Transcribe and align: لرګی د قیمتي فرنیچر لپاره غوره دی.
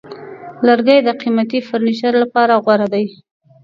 لرګی 0.65 0.99
د 1.03 1.09
قیمتي 1.21 1.59
فرنیچر 1.67 2.13
لپاره 2.23 2.53
غوره 2.63 2.87
دی. 2.93 3.05